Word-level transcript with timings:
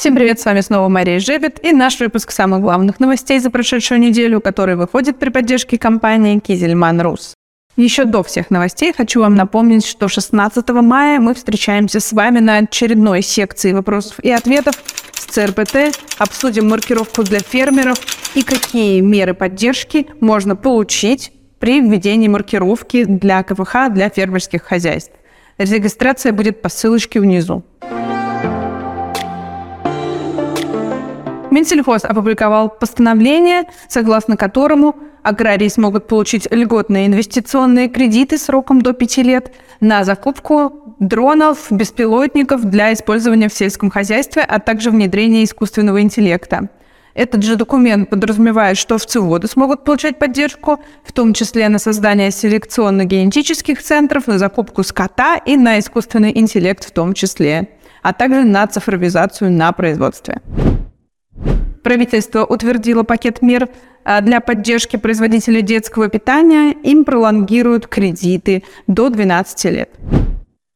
Всем 0.00 0.14
привет, 0.14 0.40
с 0.40 0.46
вами 0.46 0.62
снова 0.62 0.88
Мария 0.88 1.20
Жебет 1.20 1.62
и 1.62 1.72
наш 1.72 2.00
выпуск 2.00 2.30
самых 2.30 2.62
главных 2.62 3.00
новостей 3.00 3.38
за 3.38 3.50
прошедшую 3.50 4.00
неделю, 4.00 4.40
который 4.40 4.74
выходит 4.74 5.18
при 5.18 5.28
поддержке 5.28 5.76
компании 5.76 6.38
Кизельман 6.38 7.02
Рус. 7.02 7.34
Еще 7.76 8.06
до 8.06 8.22
всех 8.22 8.48
новостей 8.48 8.94
хочу 8.96 9.20
вам 9.20 9.34
напомнить, 9.34 9.84
что 9.84 10.08
16 10.08 10.70
мая 10.70 11.20
мы 11.20 11.34
встречаемся 11.34 12.00
с 12.00 12.14
вами 12.14 12.38
на 12.38 12.56
очередной 12.56 13.20
секции 13.20 13.74
вопросов 13.74 14.18
и 14.20 14.30
ответов 14.30 14.74
с 15.12 15.26
ЦРПТ, 15.26 15.94
обсудим 16.16 16.70
маркировку 16.70 17.22
для 17.22 17.40
фермеров 17.40 17.98
и 18.34 18.42
какие 18.42 19.02
меры 19.02 19.34
поддержки 19.34 20.06
можно 20.20 20.56
получить 20.56 21.30
при 21.58 21.82
введении 21.82 22.28
маркировки 22.28 23.04
для 23.04 23.42
КВХ 23.42 23.92
для 23.92 24.08
фермерских 24.08 24.62
хозяйств. 24.62 25.12
Регистрация 25.58 26.32
будет 26.32 26.62
по 26.62 26.70
ссылочке 26.70 27.20
внизу. 27.20 27.64
Минсельхоз 31.50 32.04
опубликовал 32.04 32.68
постановление, 32.68 33.64
согласно 33.88 34.36
которому 34.36 34.96
аграрии 35.22 35.68
смогут 35.68 36.06
получить 36.06 36.48
льготные 36.50 37.06
инвестиционные 37.06 37.88
кредиты 37.88 38.38
сроком 38.38 38.80
до 38.82 38.92
5 38.92 39.16
лет 39.18 39.52
на 39.80 40.04
закупку 40.04 40.94
дронов, 40.98 41.66
беспилотников 41.70 42.64
для 42.64 42.92
использования 42.92 43.48
в 43.48 43.54
сельском 43.54 43.90
хозяйстве, 43.90 44.42
а 44.42 44.58
также 44.58 44.90
внедрение 44.90 45.44
искусственного 45.44 46.00
интеллекта. 46.02 46.68
Этот 47.14 47.42
же 47.42 47.56
документ 47.56 48.08
подразумевает, 48.08 48.78
что 48.78 48.94
овцеводы 48.94 49.48
смогут 49.48 49.84
получать 49.84 50.18
поддержку, 50.18 50.78
в 51.02 51.12
том 51.12 51.34
числе 51.34 51.68
на 51.68 51.78
создание 51.78 52.30
селекционно-генетических 52.30 53.82
центров, 53.82 54.26
на 54.28 54.38
закупку 54.38 54.84
скота 54.84 55.36
и 55.36 55.56
на 55.56 55.80
искусственный 55.80 56.32
интеллект 56.38 56.84
в 56.84 56.92
том 56.92 57.14
числе, 57.14 57.68
а 58.02 58.12
также 58.12 58.44
на 58.44 58.66
цифровизацию 58.66 59.50
на 59.50 59.72
производстве. 59.72 60.40
Правительство 61.82 62.44
утвердило 62.44 63.02
пакет 63.02 63.42
мер 63.42 63.68
а, 64.04 64.20
для 64.20 64.40
поддержки 64.40 64.96
производителей 64.96 65.62
детского 65.62 66.08
питания. 66.08 66.72
Им 66.82 67.04
пролонгируют 67.04 67.86
кредиты 67.86 68.64
до 68.86 69.08
12 69.08 69.64
лет. 69.66 69.90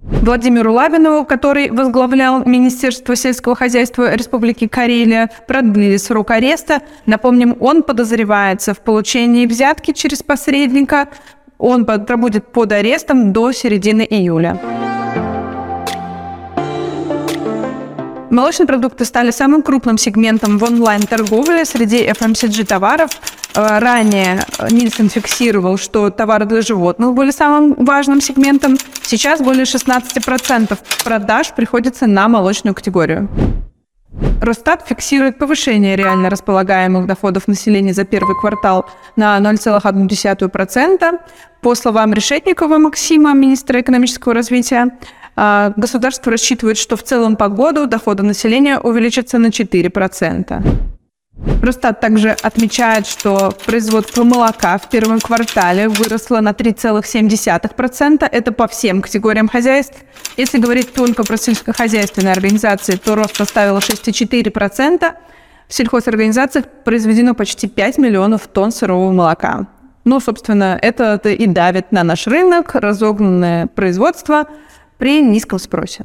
Владимиру 0.00 0.72
Лавинову, 0.72 1.24
который 1.24 1.70
возглавлял 1.70 2.44
Министерство 2.44 3.14
сельского 3.14 3.54
хозяйства 3.54 4.14
Республики 4.14 4.66
Карелия, 4.66 5.30
продлили 5.46 5.96
срок 5.96 6.30
ареста. 6.30 6.82
Напомним, 7.06 7.56
он 7.60 7.82
подозревается 7.82 8.74
в 8.74 8.80
получении 8.80 9.46
взятки 9.46 9.92
через 9.92 10.22
посредника. 10.22 11.08
Он 11.58 11.84
пробудет 11.84 12.52
под 12.52 12.72
арестом 12.72 13.32
до 13.32 13.52
середины 13.52 14.06
июля. 14.08 14.58
Молочные 18.30 18.66
продукты 18.66 19.06
стали 19.06 19.30
самым 19.30 19.62
крупным 19.62 19.96
сегментом 19.96 20.58
в 20.58 20.64
онлайн-торговле 20.64 21.64
среди 21.64 22.06
FMCG 22.06 22.66
товаров. 22.66 23.10
Э, 23.54 23.78
ранее 23.78 24.44
Нильсон 24.70 25.08
фиксировал, 25.08 25.78
что 25.78 26.10
товары 26.10 26.44
для 26.44 26.60
животных 26.60 27.14
были 27.14 27.30
самым 27.30 27.74
важным 27.74 28.20
сегментом. 28.20 28.76
Сейчас 29.02 29.40
более 29.40 29.64
16% 29.64 30.78
продаж 31.04 31.54
приходится 31.54 32.06
на 32.06 32.28
молочную 32.28 32.74
категорию. 32.74 33.28
Росстат 34.40 34.86
фиксирует 34.86 35.38
повышение 35.38 35.96
реально 35.96 36.30
располагаемых 36.30 37.06
доходов 37.06 37.48
населения 37.48 37.92
за 37.92 38.04
первый 38.04 38.36
квартал 38.40 38.86
на 39.16 39.38
0,1%. 39.38 41.20
По 41.60 41.74
словам 41.74 42.14
Решетникова 42.14 42.78
Максима, 42.78 43.34
министра 43.34 43.80
экономического 43.80 44.34
развития, 44.34 44.98
а, 45.36 45.72
государство 45.76 46.32
рассчитывает, 46.32 46.78
что 46.78 46.96
в 46.96 47.02
целом 47.02 47.36
по 47.36 47.48
году 47.48 47.86
доходы 47.86 48.22
населения 48.22 48.78
увеличатся 48.78 49.38
на 49.38 49.50
4%. 49.50 50.62
Росстат 51.62 52.00
также 52.00 52.30
отмечает, 52.30 53.06
что 53.06 53.52
производство 53.66 54.24
молока 54.24 54.78
в 54.78 54.88
первом 54.88 55.20
квартале 55.20 55.88
выросло 55.88 56.40
на 56.40 56.50
3,7%. 56.50 58.28
Это 58.30 58.52
по 58.52 58.68
всем 58.68 59.02
категориям 59.02 59.48
хозяйств. 59.48 59.96
Если 60.36 60.58
говорить 60.58 60.92
только 60.92 61.24
про 61.24 61.36
сельскохозяйственные 61.36 62.32
организации, 62.32 62.96
то 62.96 63.14
рост 63.14 63.36
составил 63.36 63.78
6,4%. 63.78 65.14
В 65.66 65.74
сельхозорганизациях 65.74 66.66
произведено 66.84 67.34
почти 67.34 67.68
5 67.68 67.98
миллионов 67.98 68.46
тонн 68.46 68.72
сырого 68.72 69.10
молока. 69.12 69.66
Ну, 70.04 70.20
собственно, 70.20 70.78
это 70.80 71.16
и 71.28 71.46
давит 71.46 71.92
на 71.92 72.04
наш 72.04 72.26
рынок, 72.26 72.74
разогнанное 72.74 73.66
производство– 73.66 74.46
при 74.98 75.22
низком 75.22 75.58
спросе. 75.58 76.04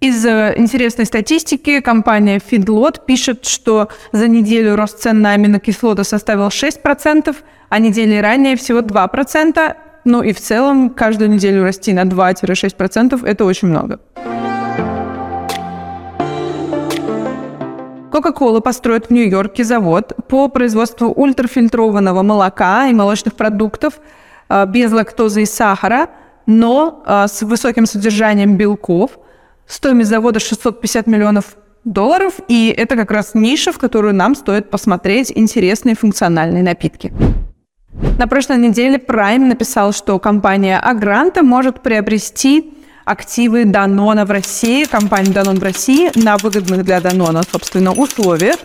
Из 0.00 0.24
э, 0.26 0.54
интересной 0.56 1.06
статистики 1.06 1.80
компания 1.80 2.38
Feedlot 2.38 3.04
пишет, 3.06 3.46
что 3.46 3.88
за 4.12 4.28
неделю 4.28 4.76
рост 4.76 5.00
цен 5.00 5.20
на 5.22 5.32
аминокислоты 5.32 6.04
составил 6.04 6.48
6%, 6.48 7.36
а 7.68 7.78
недели 7.78 8.16
ранее 8.16 8.56
всего 8.56 8.80
2%. 8.80 9.74
Ну 10.04 10.22
и 10.22 10.32
в 10.32 10.40
целом 10.40 10.90
каждую 10.90 11.30
неделю 11.30 11.62
расти 11.62 11.92
на 11.92 12.04
2-6%– 12.04 13.24
это 13.26 13.44
очень 13.44 13.68
много. 13.68 13.98
Coca-Cola 18.10 18.60
построит 18.60 19.06
в 19.06 19.10
Нью-Йорке 19.10 19.64
завод 19.64 20.12
по 20.28 20.48
производству 20.48 21.08
ультрафильтрованного 21.08 22.22
молока 22.22 22.86
и 22.88 22.94
молочных 22.94 23.34
продуктов 23.34 24.00
э, 24.48 24.66
без 24.66 24.92
лактозы 24.92 25.42
и 25.42 25.46
сахара– 25.46 26.08
но 26.46 27.02
а, 27.04 27.28
с 27.28 27.42
высоким 27.42 27.86
содержанием 27.86 28.56
белков. 28.56 29.18
Стоимость 29.66 30.10
завода 30.10 30.40
650 30.40 31.06
миллионов 31.06 31.56
долларов, 31.84 32.34
и 32.48 32.74
это 32.76 32.96
как 32.96 33.10
раз 33.10 33.34
ниша, 33.34 33.72
в 33.72 33.78
которую 33.78 34.14
нам 34.14 34.34
стоит 34.34 34.70
посмотреть 34.70 35.32
интересные 35.34 35.94
функциональные 35.94 36.62
напитки. 36.62 37.12
На 38.18 38.26
прошлой 38.26 38.58
неделе 38.58 38.96
Prime 38.96 39.46
написал, 39.46 39.92
что 39.92 40.18
компания 40.18 40.78
Агранта 40.78 41.42
может 41.42 41.82
приобрести 41.82 42.74
активы 43.04 43.64
Данона 43.64 44.24
в 44.24 44.30
России, 44.30 44.84
компанию 44.84 45.32
Данон 45.32 45.58
в 45.58 45.62
России 45.62 46.10
на 46.16 46.36
выгодных 46.36 46.84
для 46.84 47.00
Данона, 47.00 47.42
собственно, 47.50 47.92
условиях. 47.92 48.56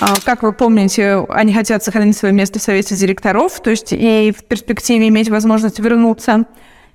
А, 0.00 0.14
как 0.24 0.42
вы 0.42 0.52
помните, 0.52 1.24
они 1.30 1.54
хотят 1.54 1.82
сохранить 1.82 2.16
свое 2.16 2.34
место 2.34 2.58
в 2.58 2.62
совете 2.62 2.96
директоров, 2.96 3.60
то 3.60 3.70
есть 3.70 3.92
и 3.92 4.34
в 4.36 4.44
перспективе 4.44 5.08
иметь 5.08 5.30
возможность 5.30 5.78
вернуться. 5.78 6.44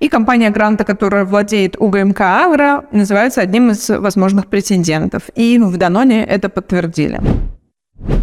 И 0.02 0.08
компания 0.08 0.50
Гранта, 0.50 0.82
которая 0.84 1.24
владеет 1.24 1.76
УГМК 1.78 2.20
Агро, 2.22 2.84
называется 2.90 3.40
одним 3.40 3.70
из 3.70 3.88
возможных 3.88 4.48
претендентов. 4.48 5.22
И 5.36 5.60
в 5.60 5.76
Даноне 5.76 6.24
это 6.24 6.48
подтвердили. 6.48 7.20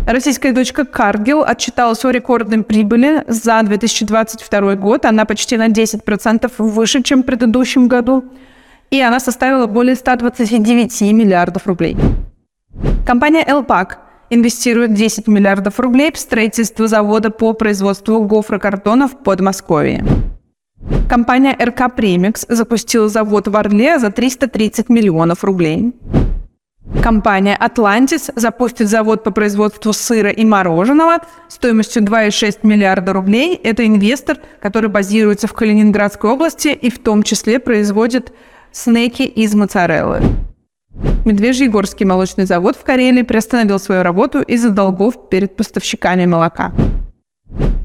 Российская 0.05 0.51
дочка 0.51 0.83
Каргил 0.83 1.41
отчиталась 1.41 2.03
о 2.03 2.11
рекордной 2.11 2.63
прибыли 2.63 3.23
за 3.27 3.61
2022 3.63 4.75
год. 4.75 5.05
Она 5.05 5.23
почти 5.23 5.55
на 5.55 5.69
10% 5.69 6.51
выше, 6.57 7.01
чем 7.01 7.23
в 7.23 7.25
предыдущем 7.25 7.87
году. 7.87 8.25
И 8.91 8.99
она 8.99 9.21
составила 9.21 9.65
более 9.65 9.95
129 9.95 11.01
миллиардов 11.13 11.65
рублей. 11.65 11.95
Компания 13.07 13.45
«Элпак» 13.47 13.99
инвестирует 14.29 14.93
10 14.95 15.27
миллиардов 15.27 15.79
рублей 15.79 16.11
в 16.11 16.19
строительство 16.19 16.89
завода 16.89 17.29
по 17.29 17.53
производству 17.53 18.21
гофрокартонов 18.25 19.13
в 19.13 19.23
Подмосковье. 19.23 20.03
Компания 21.09 21.57
РК 21.59 21.95
Премикс 21.95 22.45
запустила 22.47 23.09
завод 23.09 23.47
в 23.47 23.57
Орле 23.57 23.97
за 23.97 24.11
330 24.11 24.89
миллионов 24.89 25.43
рублей. 25.43 25.93
Компания 27.01 27.57
Atlantis 27.59 28.31
запустит 28.35 28.89
завод 28.89 29.23
по 29.23 29.31
производству 29.31 29.91
сыра 29.93 30.29
и 30.29 30.45
мороженого 30.45 31.19
стоимостью 31.47 32.03
2,6 32.03 32.59
миллиарда 32.63 33.13
рублей. 33.13 33.55
Это 33.55 33.87
инвестор, 33.87 34.37
который 34.59 34.89
базируется 34.89 35.47
в 35.47 35.53
Калининградской 35.53 36.29
области 36.29 36.67
и 36.67 36.91
в 36.91 36.99
том 36.99 37.23
числе 37.23 37.59
производит 37.59 38.31
снеки 38.71 39.23
из 39.23 39.55
моцареллы. 39.55 40.21
Медвежьегорский 41.25 42.05
молочный 42.05 42.45
завод 42.45 42.75
в 42.75 42.83
Карелии 42.83 43.23
приостановил 43.23 43.79
свою 43.79 44.03
работу 44.03 44.41
из-за 44.41 44.69
долгов 44.69 45.29
перед 45.29 45.55
поставщиками 45.55 46.25
молока. 46.25 46.71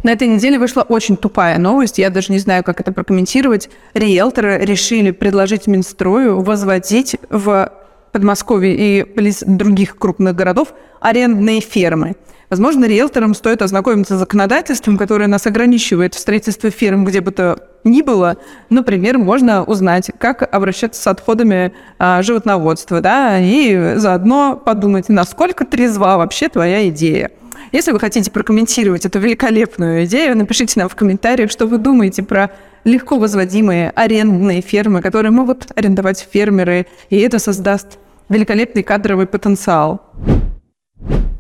На 0.02 0.10
этой 0.10 0.28
неделе 0.28 0.58
вышла 0.58 0.82
очень 0.82 1.16
тупая 1.16 1.58
новость, 1.58 1.98
я 1.98 2.10
даже 2.10 2.30
не 2.30 2.38
знаю, 2.38 2.62
как 2.62 2.80
это 2.80 2.92
прокомментировать. 2.92 3.70
Риэлторы 3.94 4.58
решили 4.58 5.10
предложить 5.10 5.66
Минстрою 5.66 6.42
возводить 6.42 7.16
в 7.30 7.72
Подмосковье 8.12 8.76
и 8.76 9.02
близ 9.02 9.42
других 9.46 9.96
крупных 9.96 10.36
городов 10.36 10.74
арендные 11.00 11.60
фермы. 11.60 12.16
Возможно, 12.50 12.84
риэлторам 12.84 13.34
стоит 13.34 13.62
ознакомиться 13.62 14.16
с 14.16 14.20
законодательством, 14.20 14.96
которое 14.96 15.26
нас 15.26 15.46
ограничивает 15.46 16.14
в 16.14 16.18
строительстве 16.18 16.70
ферм, 16.70 17.04
где 17.04 17.20
бы 17.20 17.32
то 17.32 17.58
ни 17.82 18.02
было. 18.02 18.36
Например, 18.70 19.18
можно 19.18 19.64
узнать, 19.64 20.12
как 20.18 20.54
обращаться 20.54 21.02
с 21.02 21.06
отходами 21.06 21.72
а, 21.98 22.22
животноводства, 22.22 23.00
да, 23.00 23.38
и 23.40 23.96
заодно 23.96 24.60
подумать, 24.62 25.08
насколько 25.08 25.64
трезва 25.64 26.16
вообще 26.18 26.48
твоя 26.48 26.88
идея. 26.90 27.30
Если 27.72 27.92
вы 27.92 28.00
хотите 28.00 28.30
прокомментировать 28.30 29.06
эту 29.06 29.18
великолепную 29.18 30.04
идею, 30.04 30.36
напишите 30.36 30.80
нам 30.80 30.88
в 30.88 30.94
комментариях, 30.94 31.50
что 31.50 31.66
вы 31.66 31.78
думаете 31.78 32.22
про 32.22 32.50
легко 32.84 33.18
возводимые 33.18 33.90
арендные 33.90 34.60
фермы, 34.60 35.00
которые 35.00 35.32
могут 35.32 35.72
арендовать 35.76 36.26
фермеры, 36.30 36.86
и 37.10 37.18
это 37.18 37.38
создаст 37.38 37.98
великолепный 38.28 38.82
кадровый 38.82 39.26
потенциал. 39.26 40.02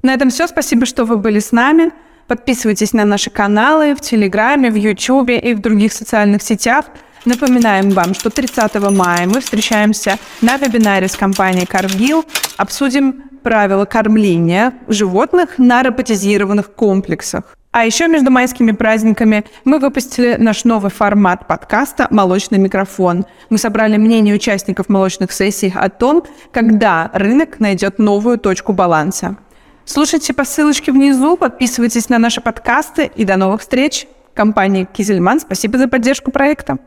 На 0.02 0.14
этом 0.14 0.30
все. 0.30 0.46
Спасибо, 0.46 0.86
что 0.86 1.04
вы 1.04 1.16
были 1.16 1.38
с 1.38 1.52
нами. 1.52 1.92
Подписывайтесь 2.26 2.92
на 2.92 3.04
наши 3.04 3.30
каналы 3.30 3.94
в 3.94 4.00
Телеграме, 4.00 4.70
в 4.70 4.74
Ютубе 4.74 5.38
и 5.38 5.54
в 5.54 5.60
других 5.60 5.92
социальных 5.92 6.42
сетях. 6.42 6.86
Напоминаем 7.24 7.90
вам, 7.90 8.12
что 8.14 8.28
30 8.28 8.74
мая 8.90 9.26
мы 9.26 9.40
встречаемся 9.40 10.18
на 10.42 10.58
вебинаре 10.58 11.08
с 11.08 11.16
компанией 11.16 11.64
Cargill. 11.64 12.24
Обсудим 12.58 13.24
правила 13.44 13.84
кормления 13.84 14.72
животных 14.88 15.58
на 15.58 15.84
роботизированных 15.84 16.72
комплексах. 16.72 17.56
А 17.70 17.84
еще 17.84 18.08
между 18.08 18.30
майскими 18.30 18.72
праздниками 18.72 19.44
мы 19.64 19.78
выпустили 19.80 20.36
наш 20.38 20.64
новый 20.64 20.90
формат 20.90 21.46
подкаста 21.46 22.06
«Молочный 22.10 22.58
микрофон». 22.58 23.26
Мы 23.50 23.58
собрали 23.58 23.96
мнение 23.96 24.34
участников 24.34 24.88
молочных 24.88 25.32
сессий 25.32 25.72
о 25.74 25.88
том, 25.88 26.24
когда 26.52 27.10
рынок 27.12 27.60
найдет 27.60 27.98
новую 27.98 28.38
точку 28.38 28.72
баланса. 28.72 29.36
Слушайте 29.84 30.32
по 30.32 30.44
ссылочке 30.44 30.92
внизу, 30.92 31.36
подписывайтесь 31.36 32.08
на 32.08 32.18
наши 32.18 32.40
подкасты 32.40 33.10
и 33.14 33.24
до 33.24 33.36
новых 33.36 33.60
встреч. 33.60 34.06
Компания 34.34 34.86
Кизельман, 34.86 35.40
спасибо 35.40 35.76
за 35.76 35.88
поддержку 35.88 36.30
проекта. 36.30 36.78